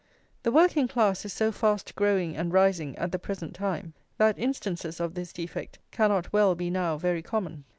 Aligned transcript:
The 0.41 0.51
working 0.51 0.87
class 0.87 1.25
is 1.25 1.33
so 1.33 1.51
fast 1.51 1.93
growing 1.93 2.35
and 2.35 2.51
rising 2.51 2.97
at 2.97 3.11
the 3.11 3.19
present 3.19 3.53
time, 3.53 3.93
that 4.17 4.35
instances 4.39 4.99
of 4.99 5.13
this 5.13 5.31
defect 5.31 5.77
cannot 5.91 6.33
well 6.33 6.55
be 6.55 6.71
now 6.71 6.97
very 6.97 7.21
common. 7.21 7.65